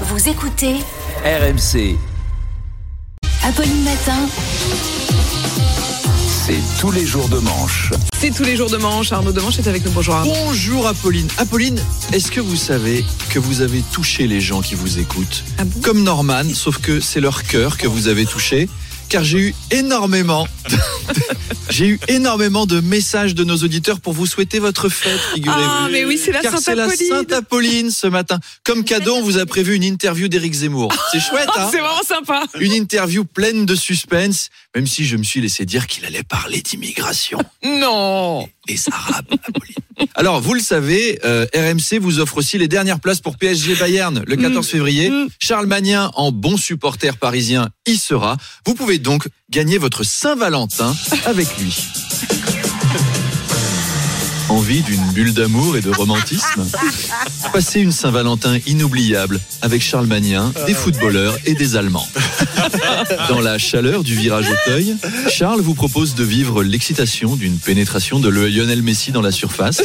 [0.00, 0.74] Vous écoutez
[1.24, 1.96] RMC,
[3.44, 4.26] Apolline Matin.
[6.46, 7.92] c'est tous les jours de manche.
[8.18, 9.12] C'est tous les jours de manche.
[9.12, 9.92] Arnaud Demanche est avec nous.
[9.92, 10.32] Bonjour Arnaud.
[10.46, 11.28] Bonjour Apolline.
[11.38, 11.80] Apolline,
[12.12, 15.44] est-ce que vous savez que vous avez touché les gens qui vous écoutent?
[15.58, 15.80] Ah bon?
[15.80, 18.68] Comme Norman, sauf que c'est leur cœur que vous avez touché.
[19.08, 20.76] Car j'ai eu énormément, de-
[21.70, 25.62] j'ai eu énormément de messages de nos auditeurs pour vous souhaiter votre fête, figurez-vous.
[25.68, 27.10] Ah, mais oui, c'est la Car c'est la Sainte-Apolline.
[27.18, 28.40] Sainte-Apolline ce matin.
[28.64, 30.92] Comme cadeau, on vous a prévu une interview d'Éric Zemmour.
[31.12, 32.42] C'est chouette, hein C'est vraiment sympa.
[32.58, 36.60] Une interview pleine de suspense, même si je me suis laissé dire qu'il allait parler
[36.60, 37.38] d'immigration.
[37.64, 38.48] Non.
[38.68, 39.74] Et ça rappe, Apolline.
[40.16, 44.24] Alors, vous le savez, euh, RMC vous offre aussi les dernières places pour PSG Bayern
[44.26, 45.08] le 14 février.
[45.08, 45.28] Mm.
[45.38, 48.36] Charles Magnin, en bon supporter parisien, y sera.
[48.66, 50.94] Vous pouvez donc gagner votre Saint-Valentin
[51.24, 51.76] avec lui.
[54.50, 56.66] Envie d'une bulle d'amour et de romantisme?
[57.52, 62.06] Passez une Saint-Valentin inoubliable avec Charles Magnin, des footballeurs et des Allemands.
[63.28, 64.96] Dans la chaleur du virage Auteuil,
[65.30, 69.82] Charles vous propose de vivre l'excitation d'une pénétration de Lionel Messi dans la surface.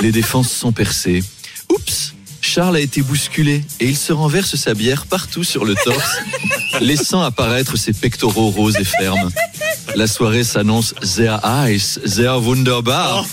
[0.00, 1.22] Les défenses sont percées.
[1.70, 6.18] Oups Charles a été bousculé et il se renverse sa bière partout sur le torse,
[6.80, 9.30] laissant apparaître ses pectoraux roses et fermes.
[9.96, 13.24] La soirée s'annonce sehr heiß, sehr wunderbar.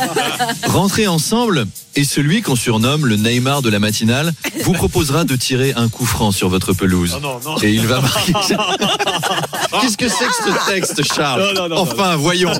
[0.64, 4.32] Rentrez ensemble et celui qu'on surnomme le Neymar de la matinale
[4.64, 7.18] vous proposera de tirer un coup franc sur votre pelouse.
[7.62, 8.32] Et il va marquer.
[9.82, 11.52] Qu'est-ce que c'est que ce texte, Charles?
[11.54, 12.52] Non, non, non, Enfin, voyons.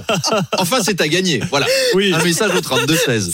[0.58, 1.40] Enfin, c'est à gagner.
[1.48, 1.66] Voilà.
[1.94, 2.12] Oui.
[2.12, 3.32] Un message au 32 16.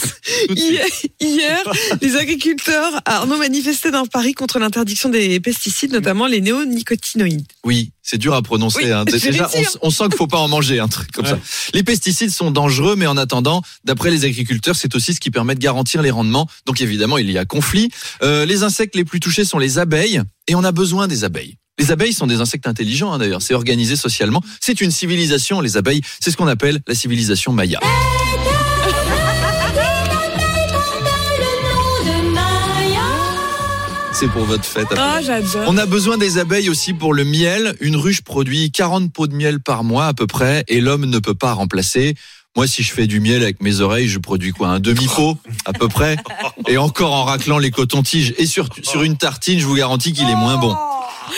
[0.49, 0.71] Tout de suite.
[0.71, 0.87] Hier,
[1.21, 1.63] hier,
[2.01, 7.47] les agriculteurs Arnaud manifestaient dans Paris contre l'interdiction des pesticides, notamment les néonicotinoïdes.
[7.65, 8.85] Oui, c'est dur à prononcer.
[8.85, 9.05] Oui, hein.
[9.05, 9.65] Déjà, on, hein.
[9.83, 11.39] on sent qu'il faut pas en manger un truc comme ça.
[11.75, 15.57] Les pesticides sont dangereux, mais en attendant, d'après les agriculteurs, c'est aussi ce qui permet
[15.57, 16.49] de garantir les rendements.
[16.67, 17.91] Donc évidemment, il y a conflit.
[18.23, 21.57] Euh, les insectes les plus touchés sont les abeilles, et on a besoin des abeilles.
[21.79, 23.43] Les abeilles sont des insectes intelligents, hein, d'ailleurs.
[23.43, 24.43] C'est organisé socialement.
[24.61, 26.01] C'est une civilisation, les abeilles.
[26.21, 27.81] C'est ce qu'on appelle la civilisation maya.
[34.19, 34.87] C'est pour votre fête.
[34.97, 35.65] Ah, j'adore.
[35.67, 37.77] On a besoin des abeilles aussi pour le miel.
[37.81, 41.19] Une ruche produit 40 pots de miel par mois à peu près et l'homme ne
[41.19, 42.15] peut pas remplacer.
[42.57, 45.75] Moi, si je fais du miel avec mes oreilles, je produis quoi Un demi-pot à
[45.75, 46.17] peu près?
[46.67, 48.33] Et encore en raclant les cotons-tiges.
[48.39, 50.75] Et sur, sur une tartine, je vous garantis qu'il est moins bon.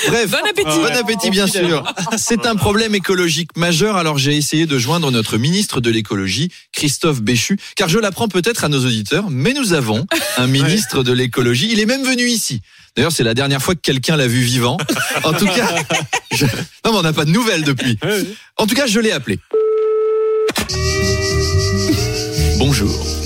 [0.08, 0.78] Bref, Bon appétit.
[0.78, 1.84] Bon appétit, bien sûr.
[2.16, 7.20] C'est un problème écologique majeur, alors j'ai essayé de joindre notre ministre de l'écologie, Christophe
[7.22, 10.06] Béchu, car je l'apprends peut-être à nos auditeurs, mais nous avons
[10.36, 11.68] un ministre de l'écologie.
[11.72, 12.60] Il est même venu ici.
[12.96, 14.76] D'ailleurs, c'est la dernière fois que quelqu'un l'a vu vivant.
[15.24, 15.68] En tout cas,
[16.32, 16.46] je-
[16.84, 17.98] non, mais on n'a pas de nouvelles depuis.
[18.56, 19.38] En tout cas, je l'ai appelé.
[22.58, 23.17] Bonjour.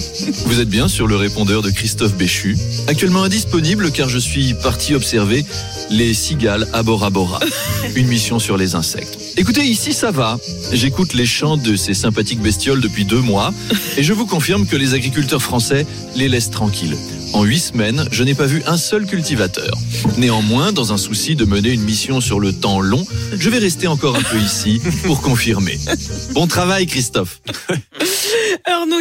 [0.47, 2.57] Vous êtes bien sur le répondeur de Christophe Béchu,
[2.87, 5.45] actuellement indisponible car je suis parti observer
[5.91, 7.41] les cigales à Bora Bora,
[7.97, 9.19] une mission sur les insectes.
[9.37, 10.39] Écoutez, ici ça va.
[10.73, 13.53] J'écoute les chants de ces sympathiques bestioles depuis deux mois
[13.97, 16.97] et je vous confirme que les agriculteurs français les laissent tranquilles.
[17.33, 19.73] En huit semaines, je n'ai pas vu un seul cultivateur.
[20.19, 23.05] Néanmoins, dans un souci de mener une mission sur le temps long,
[23.39, 25.79] je vais rester encore un peu ici pour confirmer.
[26.33, 27.41] Bon travail, Christophe.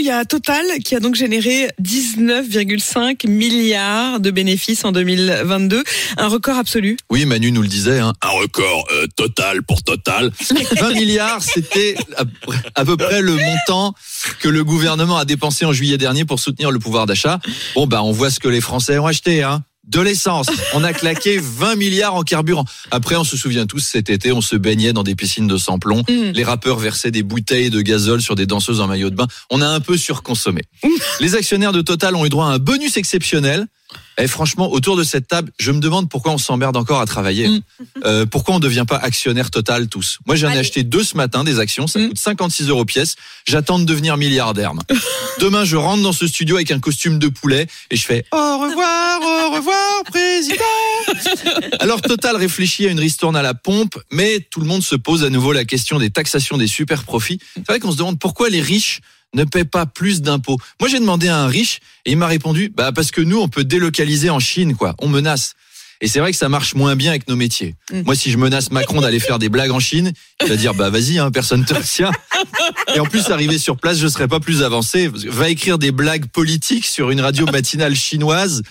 [0.01, 5.83] Il y a Total qui a donc généré 19,5 milliards de bénéfices en 2022.
[6.17, 6.97] Un record absolu.
[7.09, 10.31] Oui, Manu nous le disait, hein, un record euh, total pour Total.
[10.79, 12.23] 20 milliards, c'était à,
[12.75, 13.93] à peu près le montant
[14.39, 17.39] que le gouvernement a dépensé en juillet dernier pour soutenir le pouvoir d'achat.
[17.75, 19.63] Bon, bah, on voit ce que les Français ont acheté, hein.
[19.87, 20.47] De l'essence.
[20.73, 22.65] On a claqué 20 milliards en carburant.
[22.91, 26.03] Après, on se souvient tous, cet été, on se baignait dans des piscines de sans-plomb.
[26.07, 26.31] Mm.
[26.33, 29.27] Les rappeurs versaient des bouteilles de gazole sur des danseuses en maillot de bain.
[29.49, 30.61] On a un peu surconsommé.
[31.19, 33.65] Les actionnaires de Total ont eu droit à un bonus exceptionnel.
[34.17, 37.47] Et franchement, autour de cette table, je me demande pourquoi on s'emmerde encore à travailler.
[37.47, 37.61] Mm.
[38.05, 40.19] Euh, pourquoi on ne devient pas actionnaire total tous?
[40.27, 41.87] Moi, j'en ai acheté deux ce matin, des actions.
[41.87, 42.09] Ça Mm.
[42.09, 43.15] coûte 56 euros pièce.
[43.47, 44.73] J'attends de devenir milliardaire.
[45.39, 48.57] Demain, je rentre dans ce studio avec un costume de poulet et je fais au
[48.59, 50.61] revoir, au revoir, président.
[51.79, 55.23] Alors, Total réfléchit à une ristourne à la pompe, mais tout le monde se pose
[55.23, 57.39] à nouveau la question des taxations des super profits.
[57.55, 58.99] C'est vrai qu'on se demande pourquoi les riches
[59.33, 60.57] ne paient pas plus d'impôts.
[60.79, 63.47] Moi, j'ai demandé à un riche et il m'a répondu, bah, parce que nous, on
[63.47, 64.95] peut délocaliser en Chine, quoi.
[64.99, 65.55] On menace.
[66.01, 67.75] Et c'est vrai que ça marche moins bien avec nos métiers.
[67.91, 68.01] Mm.
[68.05, 70.11] Moi, si je menace Macron d'aller faire des blagues en Chine,
[70.43, 72.11] il va dire, bah, vas-y, hein, personne te retient.
[72.95, 75.09] Et en plus, arrivé sur place, je serais pas plus avancé.
[75.27, 78.63] Va écrire des blagues politiques sur une radio matinale chinoise.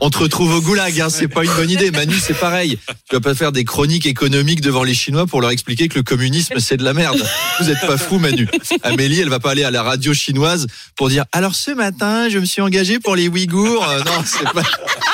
[0.00, 1.90] On te retrouve au goulag, hein, c'est pas une bonne idée.
[1.90, 2.78] Manu, c'est pareil.
[3.08, 6.02] Tu vas pas faire des chroniques économiques devant les Chinois pour leur expliquer que le
[6.02, 7.22] communisme, c'est de la merde.
[7.60, 8.48] Vous êtes pas fou, Manu.
[8.82, 10.66] Amélie, elle va pas aller à la radio chinoise
[10.96, 13.86] pour dire, alors ce matin, je me suis engagé pour les Ouïghours.
[13.88, 14.62] Euh, non, c'est pas,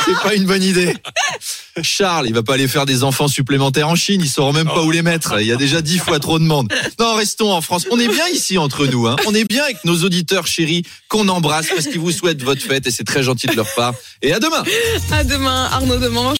[0.05, 0.95] c'est pas une bonne idée.
[1.83, 4.83] Charles, il va pas aller faire des enfants supplémentaires en Chine, ils sauront même pas
[4.83, 5.41] où les mettre.
[5.41, 6.73] Il y a déjà dix fois trop de monde.
[6.99, 7.87] Non, restons en France.
[7.91, 9.17] On est bien ici entre nous, hein.
[9.27, 12.87] On est bien avec nos auditeurs chéris qu'on embrasse parce qu'ils vous souhaitent votre fête
[12.87, 13.95] et c'est très gentil de leur part.
[14.23, 14.65] Et à demain.
[15.11, 16.37] À demain, Arnaud Demange.